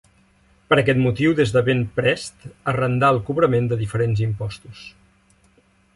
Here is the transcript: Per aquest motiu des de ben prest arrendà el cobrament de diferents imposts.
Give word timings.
Per 0.71 0.77
aquest 0.81 1.01
motiu 1.01 1.35
des 1.39 1.53
de 1.57 1.63
ben 1.67 1.83
prest 1.99 2.47
arrendà 2.73 3.11
el 3.17 3.21
cobrament 3.29 3.69
de 3.73 3.81
diferents 3.83 4.25
imposts. 4.31 4.85